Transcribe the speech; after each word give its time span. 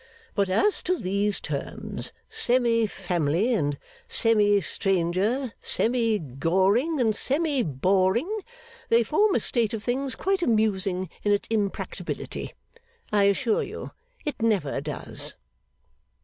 But 0.33 0.49
as 0.49 0.81
to 0.89 0.97
these 0.97 1.39
terms, 1.39 2.11
semi 2.27 2.87
family 2.87 3.53
and 3.53 3.77
semi 4.07 4.59
stranger, 4.59 5.53
semi 5.61 6.17
goring 6.17 6.99
and 6.99 7.15
semi 7.15 7.61
boring, 7.61 8.39
they 8.89 9.03
form 9.03 9.35
a 9.35 9.39
state 9.39 9.75
of 9.75 9.83
things 9.83 10.15
quite 10.15 10.41
amusing 10.41 11.07
in 11.21 11.31
its 11.31 11.47
impracticability. 11.49 12.51
I 13.11 13.25
assure 13.25 13.61
you 13.61 13.91
it 14.25 14.41
never 14.41 14.81
does. 14.81 15.35